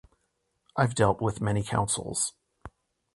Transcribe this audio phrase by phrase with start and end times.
[0.75, 2.33] I've dealt with many councils